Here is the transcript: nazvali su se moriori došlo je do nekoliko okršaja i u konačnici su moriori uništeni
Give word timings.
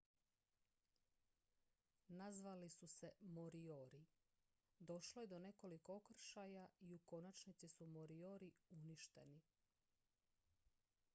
nazvali 2.09 2.69
su 2.69 2.87
se 2.87 3.11
moriori 3.21 4.05
došlo 4.79 5.21
je 5.21 5.27
do 5.33 5.39
nekoliko 5.39 5.95
okršaja 5.95 6.67
i 6.79 6.93
u 6.93 6.99
konačnici 6.99 7.67
su 7.67 7.85
moriori 7.87 8.51
uništeni 8.69 9.41